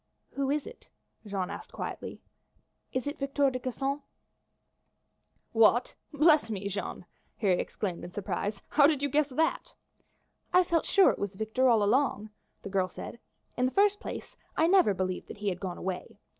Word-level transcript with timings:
"Who 0.31 0.49
is 0.49 0.65
it?" 0.65 0.89
Jeanne 1.27 1.51
asked 1.51 1.71
quietly. 1.71 2.19
"Is 2.91 3.05
it 3.05 3.19
Victor 3.19 3.51
de 3.51 3.59
Gisons?" 3.59 4.01
"What! 5.51 5.93
Bless 6.11 6.49
me, 6.49 6.67
Jeanne!" 6.69 7.05
Harry 7.37 7.59
exclaimed 7.59 8.03
in 8.03 8.11
surprise. 8.11 8.63
"How 8.69 8.87
did 8.87 9.03
you 9.03 9.09
guess 9.09 9.29
that?" 9.29 9.75
"I 10.53 10.63
felt 10.63 10.87
sure 10.87 11.11
it 11.11 11.19
was 11.19 11.35
Victor 11.35 11.69
all 11.69 11.83
along," 11.83 12.31
the 12.63 12.69
girl 12.69 12.87
said. 12.87 13.19
"In 13.55 13.65
the 13.65 13.71
first 13.71 13.99
place, 13.99 14.35
I 14.57 14.65
never 14.65 14.95
believed 14.95 15.27
that 15.27 15.37
he 15.37 15.49
had 15.49 15.59
gone 15.59 15.77
away. 15.77 16.17